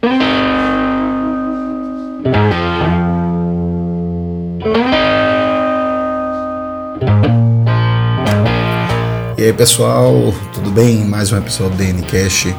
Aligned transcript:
E 0.00 0.06
aí 9.40 9.52
pessoal, 9.52 10.32
tudo 10.54 10.70
bem? 10.70 11.04
Mais 11.04 11.32
um 11.32 11.38
episódio 11.38 11.76
do 11.76 11.78
DNCast. 11.78 12.54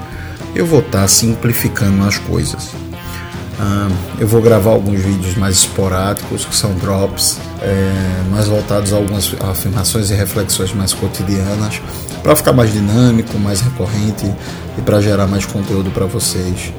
Eu 0.53 0.65
vou 0.65 0.79
estar 0.79 1.01
tá 1.01 1.07
simplificando 1.07 2.05
as 2.05 2.17
coisas. 2.17 2.73
Uh, 2.73 3.95
eu 4.19 4.27
vou 4.27 4.41
gravar 4.41 4.71
alguns 4.71 4.99
vídeos 4.99 5.37
mais 5.37 5.59
esporádicos, 5.59 6.43
que 6.43 6.55
são 6.55 6.73
drops, 6.75 7.37
é, 7.61 8.23
mais 8.29 8.47
voltados 8.47 8.91
a 8.91 8.97
algumas 8.97 9.33
afirmações 9.41 10.09
e 10.11 10.13
reflexões 10.13 10.73
mais 10.73 10.93
cotidianas, 10.93 11.81
para 12.21 12.35
ficar 12.35 12.51
mais 12.51 12.73
dinâmico, 12.73 13.37
mais 13.37 13.61
recorrente 13.61 14.33
e 14.77 14.81
para 14.81 14.99
gerar 15.01 15.27
mais 15.27 15.45
conteúdo 15.45 15.91
para 15.91 16.05
vocês, 16.05 16.73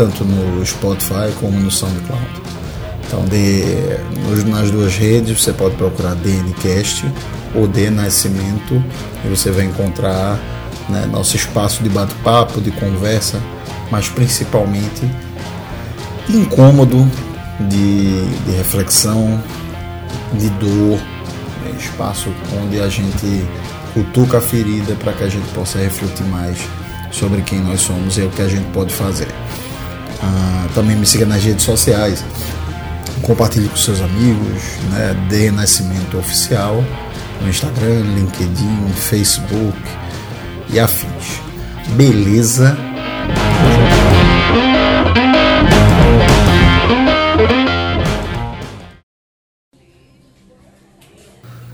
tanto 0.00 0.24
no 0.24 0.64
Spotify 0.64 1.30
como 1.38 1.60
no 1.60 1.70
SoundCloud. 1.70 2.24
Então, 3.06 3.22
de, 3.26 4.48
nas 4.48 4.70
duas 4.70 4.96
redes 4.96 5.42
você 5.42 5.52
pode 5.52 5.76
procurar 5.76 6.14
DNCast 6.14 7.04
ou 7.54 7.68
D 7.68 7.90
Nascimento 7.90 8.82
e 9.22 9.28
você 9.28 9.50
vai 9.50 9.66
encontrar 9.66 10.38
né, 10.88 11.04
nosso 11.04 11.36
espaço 11.36 11.82
de 11.82 11.90
bate-papo, 11.90 12.62
de 12.62 12.70
conversa, 12.70 13.42
mas 13.90 14.08
principalmente 14.08 15.02
incômodo, 16.30 17.06
de, 17.68 18.24
de 18.46 18.52
reflexão, 18.52 19.38
de 20.32 20.48
dor, 20.48 20.98
né, 21.62 21.74
espaço 21.78 22.32
onde 22.62 22.80
a 22.80 22.88
gente 22.88 23.46
cutuca 23.92 24.38
a 24.38 24.40
ferida 24.40 24.94
para 24.94 25.12
que 25.12 25.24
a 25.24 25.28
gente 25.28 25.46
possa 25.52 25.78
refletir 25.78 26.24
mais 26.24 26.56
sobre 27.10 27.42
quem 27.42 27.60
nós 27.60 27.82
somos 27.82 28.16
e 28.16 28.22
o 28.22 28.30
que 28.30 28.40
a 28.40 28.48
gente 28.48 28.64
pode 28.72 28.94
fazer. 28.94 29.28
Ah, 30.22 30.68
também 30.74 30.96
me 30.96 31.06
siga 31.06 31.24
nas 31.24 31.42
redes 31.42 31.64
sociais, 31.64 32.24
compartilhe 33.22 33.68
com 33.68 33.76
seus 33.76 34.00
amigos, 34.00 34.62
né, 34.90 35.14
dê 35.28 35.50
Nascimento 35.50 36.18
Oficial 36.18 36.84
no 37.40 37.48
Instagram, 37.48 38.02
LinkedIn, 38.14 38.92
Facebook 38.94 39.78
e 40.68 40.78
afins. 40.78 41.40
Beleza? 41.96 42.76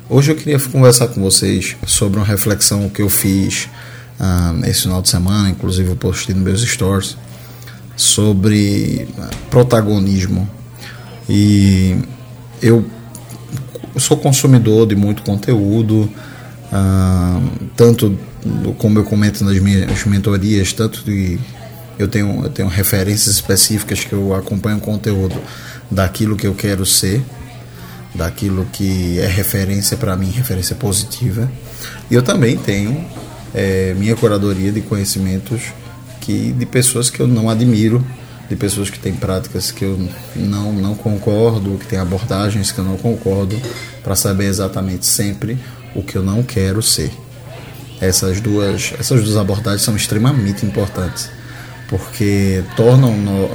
Hoje 0.08 0.30
eu 0.30 0.36
queria 0.36 0.58
conversar 0.60 1.08
com 1.08 1.20
vocês 1.20 1.76
sobre 1.84 2.18
uma 2.18 2.24
reflexão 2.24 2.88
que 2.88 3.02
eu 3.02 3.10
fiz 3.10 3.68
ah, 4.20 4.54
esse 4.64 4.82
final 4.82 5.02
de 5.02 5.08
semana, 5.08 5.50
inclusive 5.50 5.90
eu 5.90 5.96
postei 5.96 6.34
nos 6.34 6.44
meus 6.44 6.62
stories, 6.62 7.16
sobre 7.96 9.08
ah, 9.18 9.30
protagonismo. 9.50 10.48
E 11.28 11.96
eu 12.62 12.84
sou 13.98 14.16
consumidor 14.16 14.86
de 14.86 14.94
muito 14.94 15.22
conteúdo, 15.22 16.08
ah, 16.72 17.40
tanto 17.76 18.16
como 18.78 18.98
eu 18.98 19.04
comento 19.04 19.44
nas 19.44 19.58
minhas 19.58 20.04
mentorias, 20.04 20.72
tanto 20.72 21.02
de 21.04 21.38
eu 21.98 22.06
tenho, 22.06 22.44
eu 22.44 22.50
tenho 22.50 22.68
referências 22.68 23.34
específicas 23.34 24.04
que 24.04 24.12
eu 24.12 24.34
acompanho 24.34 24.76
o 24.76 24.80
conteúdo 24.80 25.34
daquilo 25.90 26.36
que 26.36 26.46
eu 26.46 26.54
quero 26.54 26.84
ser 26.84 27.24
daquilo 28.16 28.66
que 28.72 29.20
é 29.20 29.26
referência 29.26 29.96
para 29.96 30.16
mim, 30.16 30.30
referência 30.30 30.74
positiva. 30.74 31.50
E 32.10 32.14
eu 32.14 32.22
também 32.22 32.56
tenho 32.56 33.04
é, 33.54 33.94
minha 33.94 34.16
curadoria 34.16 34.72
de 34.72 34.80
conhecimentos 34.80 35.72
de 36.32 36.66
pessoas 36.66 37.10
que 37.10 37.20
eu 37.20 37.26
não 37.26 37.48
admiro, 37.48 38.04
de 38.48 38.56
pessoas 38.56 38.90
que 38.90 38.98
têm 38.98 39.12
práticas 39.12 39.70
que 39.70 39.84
eu 39.84 39.98
não, 40.36 40.72
não 40.72 40.94
concordo, 40.94 41.78
que 41.78 41.86
têm 41.86 41.98
abordagens 41.98 42.70
que 42.70 42.78
eu 42.78 42.84
não 42.84 42.96
concordo, 42.96 43.60
para 44.02 44.14
saber 44.14 44.46
exatamente 44.46 45.06
sempre 45.06 45.58
o 45.94 46.02
que 46.02 46.16
eu 46.16 46.22
não 46.22 46.42
quero 46.42 46.80
ser. 46.82 47.10
Essas 48.00 48.40
duas, 48.40 48.92
essas 48.98 49.24
duas 49.24 49.36
abordagens 49.36 49.82
são 49.82 49.96
extremamente 49.96 50.64
importantes, 50.64 51.30
porque 51.88 52.62
tornam, 52.76 53.12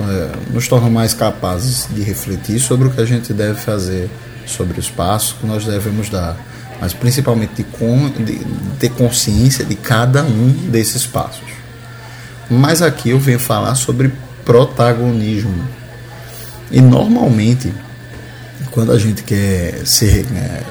é, 0.10 0.52
nos 0.54 0.68
tornam 0.68 0.90
mais 0.90 1.14
capazes 1.14 1.88
de 1.90 2.02
refletir 2.02 2.60
sobre 2.60 2.88
o 2.88 2.92
que 2.92 3.00
a 3.00 3.06
gente 3.06 3.34
deve 3.34 3.60
fazer 3.60 4.10
sobre 4.46 4.80
os 4.80 4.90
passos 4.90 5.34
que 5.34 5.46
nós 5.46 5.66
devemos 5.66 6.10
dar, 6.10 6.36
mas 6.82 6.94
principalmente 6.94 7.54
de, 7.54 7.64
de, 7.64 8.44
de 8.44 8.78
ter 8.80 8.90
consciência 8.90 9.64
de 9.64 9.76
cada 9.76 10.24
um 10.24 10.50
desses 10.70 11.06
passos. 11.06 11.61
Mas 12.52 12.82
aqui 12.82 13.10
eu 13.10 13.20
venho 13.20 13.40
falar 13.40 13.74
sobre 13.76 14.12
protagonismo. 14.46 15.68
E 16.70 16.82
normalmente, 16.82 17.74
quando 18.72 18.92
a 18.92 19.00
gente 19.00 19.24
quer 19.24 19.86
ser, 19.86 20.26
né, 20.30 20.62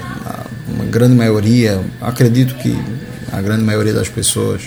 uma 0.67 0.85
grande 0.85 1.15
maioria, 1.15 1.81
acredito 1.99 2.55
que 2.55 2.79
a 3.31 3.41
grande 3.41 3.63
maioria 3.63 3.93
das 3.93 4.07
pessoas, 4.07 4.61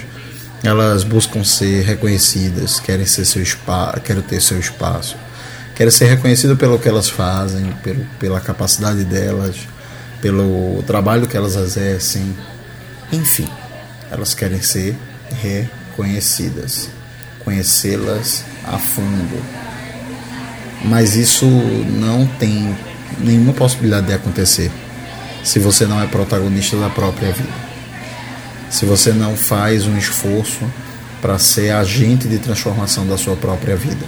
elas 0.63 1.05
buscam 1.05 1.45
ser 1.45 1.85
reconhecidas, 1.85 2.81
querem 2.81 3.07
ser 3.07 3.25
seu 3.25 3.43
espaço, 3.43 4.01
querem 4.01 4.23
ter 4.23 4.41
seu 4.41 4.59
espaço 4.59 5.17
querem 5.75 5.91
ser 5.91 6.07
reconhecidas 6.07 6.57
pelo 6.57 6.79
que 6.79 6.89
elas 6.89 7.09
fazem, 7.09 7.73
pelo, 7.83 8.05
pela 8.19 8.41
capacidade 8.41 9.05
delas, 9.05 9.57
pelo 10.21 10.83
trabalho 10.87 11.27
que 11.27 11.37
elas 11.37 11.57
exercem, 11.57 12.35
enfim, 13.13 13.49
elas 14.11 14.35
querem 14.35 14.63
ser 14.63 14.97
reconhecidas, 15.43 16.89
conhecê-las 17.45 18.45
a 18.65 18.79
fundo. 18.79 19.43
Mas 20.85 21.17
isso 21.17 21.47
não 21.47 22.27
tem 22.27 22.77
nenhuma 23.19 23.53
possibilidade 23.53 24.07
de 24.09 24.15
acontecer 24.15 24.71
se 25.43 25.59
você 25.59 25.87
não 25.87 26.01
é 26.03 26.07
protagonista 26.07 26.77
da 26.77 26.89
própria 26.89 27.33
vida. 27.33 27.65
Se 28.71 28.85
você 28.85 29.13
não 29.13 29.37
faz 29.37 29.87
um 29.87 29.97
esforço 29.97 30.65
para 31.21 31.39
ser 31.39 31.71
agente 31.71 32.27
de 32.27 32.39
transformação 32.39 33.07
da 33.07 33.17
sua 33.17 33.37
própria 33.37 33.77
vida 33.77 34.05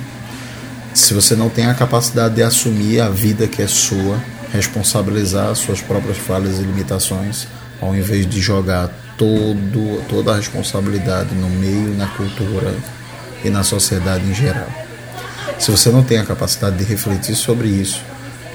se 0.97 1.13
você 1.13 1.37
não 1.37 1.51
tem 1.51 1.67
a 1.67 1.75
capacidade 1.75 2.37
de 2.37 2.43
assumir 2.43 3.01
a 3.01 3.11
vida 3.11 3.47
que 3.47 3.61
é 3.61 3.67
sua, 3.67 4.19
responsabilizar 4.51 5.55
suas 5.55 5.83
próprias 5.83 6.17
falhas 6.17 6.59
e 6.59 6.63
limitações, 6.63 7.47
ao 7.83 7.95
invés 7.95 8.27
de 8.27 8.41
jogar 8.41 8.91
todo, 9.19 10.03
toda 10.09 10.33
a 10.33 10.37
responsabilidade 10.37 11.35
no 11.35 11.51
meio, 11.51 11.95
na 11.95 12.07
cultura 12.07 12.75
e 13.47 13.51
na 13.51 13.63
sociedade 13.63 14.25
em 14.29 14.35
geral. 14.35 14.69
Se 15.59 15.71
você 15.71 15.91
não 15.91 16.03
tem 16.03 16.19
a 16.19 16.25
capacidade 16.25 16.77
de 16.77 16.85
refletir 16.85 17.35
sobre 17.35 17.69
isso, 17.69 18.03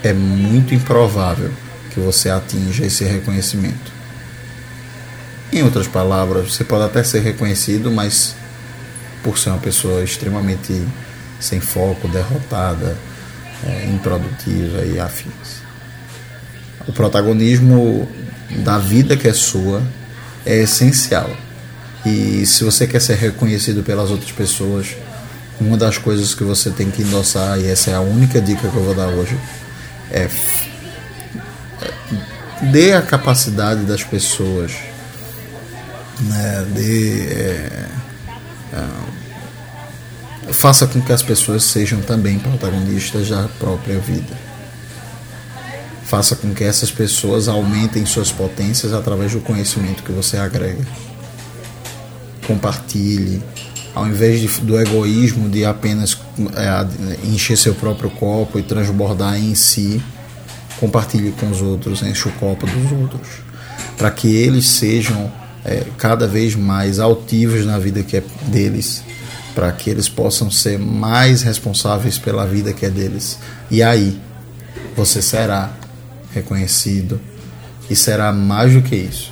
é 0.04 0.14
muito 0.14 0.76
improvável 0.76 1.52
que 1.90 2.00
você 2.00 2.30
atinja 2.30 2.86
esse 2.86 3.04
reconhecimento. 3.04 3.92
Em 5.52 5.64
outras 5.64 5.88
palavras, 5.88 6.54
você 6.54 6.64
pode 6.64 6.86
até 6.86 7.04
ser 7.04 7.22
reconhecido, 7.22 7.92
mas 7.92 8.36
por 9.24 9.38
ser 9.38 9.50
uma 9.50 9.60
pessoa 9.60 10.04
extremamente 10.04 10.86
sem 11.40 11.60
foco, 11.60 12.08
derrotada, 12.08 12.98
é, 13.68 13.86
improdutiva 13.88 14.86
e 14.86 15.00
afins. 15.00 15.62
O 16.88 16.94
protagonismo 16.94 18.10
da 18.64 18.78
vida 18.78 19.16
que 19.18 19.28
é 19.28 19.34
sua 19.34 19.82
é 20.46 20.58
essencial. 20.58 21.30
E 22.06 22.46
se 22.46 22.64
você 22.64 22.88
quer 22.88 23.00
ser 23.00 23.16
reconhecido 23.16 23.84
pelas 23.84 24.10
outras 24.10 24.32
pessoas, 24.32 24.96
uma 25.60 25.78
das 25.78 25.98
coisas 25.98 26.34
que 26.34 26.44
você 26.44 26.72
tem 26.72 26.90
que 26.90 27.04
endossar, 27.04 27.60
e 27.60 27.68
essa 27.68 27.92
é 27.92 27.94
a 27.94 28.02
única 28.02 28.42
dica 28.42 28.68
que 28.68 28.76
eu 28.76 28.84
vou 28.84 28.96
dar 28.96 29.08
hoje, 29.08 29.38
é, 30.10 30.28
dê 32.72 32.94
a 32.94 33.02
capacidade 33.02 33.84
das 33.84 34.04
pessoas, 34.04 34.74
né, 36.22 36.66
de, 36.74 37.22
é, 37.28 37.86
é, 38.74 40.54
faça 40.54 40.88
com 40.88 41.02
que 41.02 41.14
as 41.14 41.22
pessoas 41.22 41.64
sejam 41.64 42.02
também 42.02 42.40
protagonistas 42.40 43.30
da 43.30 43.48
própria 43.60 44.00
vida. 44.00 44.36
Faça 46.06 46.36
com 46.36 46.54
que 46.54 46.64
essas 46.64 46.92
pessoas 46.92 47.48
aumentem 47.48 48.06
suas 48.06 48.32
potências 48.32 48.92
através 48.92 49.32
do 49.32 49.40
conhecimento 49.40 50.04
que 50.04 50.12
você 50.12 50.36
agrega. 50.36 50.86
Compartilhe, 52.52 53.42
ao 53.96 54.06
invés 54.06 54.42
de, 54.42 54.62
do 54.62 54.78
egoísmo 54.78 55.48
de 55.48 55.64
apenas 55.64 56.18
é, 56.54 57.28
encher 57.30 57.58
seu 57.58 57.74
próprio 57.74 58.10
copo 58.10 58.60
e 58.60 58.62
transbordar 58.62 59.38
em 59.38 59.56
si, 59.56 60.04
compartilhe 60.78 61.32
com 61.32 61.50
os 61.50 61.62
outros, 61.62 62.02
enche 62.02 62.28
o 62.28 62.32
copo 62.34 62.68
dos 62.68 62.92
outros, 62.92 63.30
para 63.98 64.12
que 64.12 64.28
eles 64.28 64.66
sejam 64.66 65.32
é, 65.64 65.86
cada 65.98 66.28
vez 66.28 66.54
mais 66.54 67.00
altivos 67.00 67.66
na 67.66 67.80
vida 67.80 68.04
que 68.04 68.18
é 68.18 68.24
deles, 68.48 69.02
para 69.56 69.72
que 69.72 69.90
eles 69.90 70.10
possam 70.10 70.52
ser 70.52 70.78
mais 70.78 71.44
responsáveis 71.44 72.18
pela 72.18 72.46
vida 72.46 72.74
que 72.74 72.86
é 72.86 72.90
deles. 72.90 73.40
E 73.70 73.82
aí 73.82 74.20
você 74.94 75.22
será 75.22 75.72
reconhecido 76.34 77.18
e 77.90 77.96
será 77.96 78.34
mais 78.34 78.74
do 78.74 78.82
que 78.82 78.96
isso, 78.98 79.32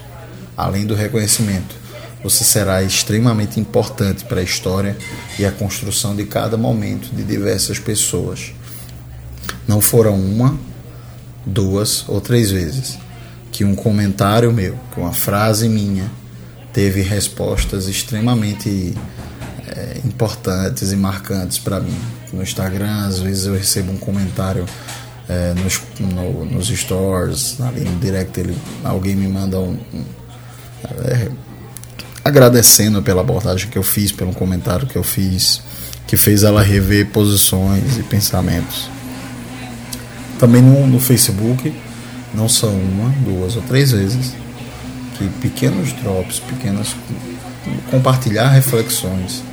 além 0.56 0.86
do 0.86 0.96
reconhecimento 0.96 1.79
você 2.24 2.44
será 2.44 2.84
extremamente 2.84 3.60
importante 3.60 4.26
para 4.26 4.42
a 4.42 4.44
história 4.44 4.98
e 5.38 5.46
a 5.46 5.52
construção 5.52 6.16
de 6.16 6.26
cada 6.26 6.58
momento 6.58 7.14
de 7.16 7.24
diversas 7.24 7.80
pessoas. 7.80 8.52
Não 9.68 9.80
foram 9.80 10.16
uma, 10.16 10.58
duas 11.46 12.04
ou 12.08 12.20
três 12.20 12.52
vezes 12.52 12.98
que 13.52 13.64
um 13.64 13.76
comentário 13.76 14.52
meu, 14.52 14.78
que 14.94 15.00
uma 15.00 15.14
frase 15.14 15.68
minha, 15.68 16.10
teve 16.72 17.02
respostas 17.02 17.88
extremamente 17.88 18.94
é, 19.68 20.02
importantes 20.06 20.92
e 20.92 20.96
marcantes 20.96 21.58
para 21.58 21.80
mim. 21.80 21.98
No 22.32 22.42
Instagram, 22.42 23.08
às 23.08 23.20
vezes 23.20 23.48
eu 23.48 23.54
recebo 23.54 23.92
um 23.92 23.98
comentário 23.98 24.66
é, 25.28 25.54
nos, 25.56 25.82
no, 26.00 26.46
nos 26.46 26.70
stores, 26.70 27.60
ali 27.62 27.82
no 27.82 28.00
direct, 28.00 28.40
ele, 28.40 28.58
alguém 28.84 29.16
me 29.16 29.28
manda 29.28 29.60
um, 29.60 29.78
um 29.94 30.06
é, 31.06 31.30
agradecendo 32.30 33.02
pela 33.02 33.22
abordagem 33.22 33.70
que 33.70 33.78
eu 33.78 33.84
fiz, 33.84 34.12
pelo 34.12 34.34
comentário 34.34 34.88
que 34.88 34.96
eu 34.96 35.04
fiz, 35.04 35.62
que 36.08 36.16
fez 36.16 36.44
ela 36.44 36.62
rever 36.62 37.08
posições 37.08 37.98
e 37.98 38.04
pensamentos. 38.04 38.90
Também 40.40 40.62
no, 40.62 40.88
no 40.88 41.00
Facebook, 41.00 41.74
não 42.34 42.48
são 42.48 42.70
uma, 42.70 43.10
duas 43.24 43.56
ou 43.56 43.62
três 43.64 43.92
vezes, 43.92 44.34
que 45.18 45.28
pequenos 45.42 45.92
drops, 45.94 46.40
pequenas 46.40 46.96
compartilhar 47.92 48.48
reflexões 48.50 49.44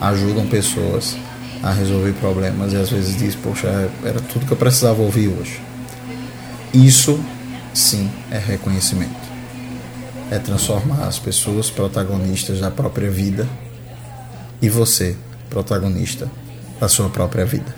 ajudam 0.00 0.46
pessoas 0.46 1.16
a 1.62 1.72
resolver 1.72 2.12
problemas 2.12 2.72
e 2.72 2.76
às 2.76 2.90
vezes 2.90 3.16
diz, 3.16 3.34
poxa, 3.34 3.90
era 4.04 4.20
tudo 4.20 4.46
que 4.46 4.52
eu 4.52 4.56
precisava 4.56 5.02
ouvir 5.02 5.28
hoje. 5.28 5.60
Isso 6.72 7.18
sim 7.74 8.10
é 8.30 8.38
reconhecimento 8.38 9.25
é 10.30 10.38
transformar 10.38 11.06
as 11.06 11.18
pessoas 11.18 11.70
protagonistas 11.70 12.60
da 12.60 12.70
própria 12.70 13.10
vida 13.10 13.46
e 14.60 14.68
você, 14.68 15.16
protagonista 15.48 16.30
da 16.80 16.88
sua 16.88 17.08
própria 17.08 17.44
vida. 17.44 17.74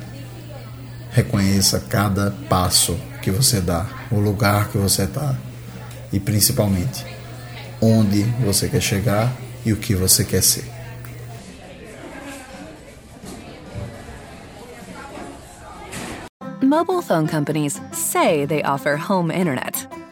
Reconheça 1.10 1.80
cada 1.80 2.30
passo 2.48 2.98
que 3.22 3.30
você 3.30 3.60
dá, 3.60 3.86
o 4.10 4.18
lugar 4.18 4.68
que 4.68 4.78
você 4.78 5.02
está 5.02 5.34
e 6.12 6.18
principalmente 6.18 7.04
onde 7.80 8.22
você 8.44 8.68
quer 8.68 8.80
chegar 8.80 9.32
e 9.64 9.72
o 9.72 9.76
que 9.76 9.94
você 9.94 10.24
quer 10.24 10.42
ser. 10.42 10.64
Mobile 16.62 17.00
phone 17.00 17.26
companies 17.26 17.80
say 17.92 18.46
they 18.46 18.62
offer 18.62 18.96
home 18.96 19.32
internet. 19.32 19.88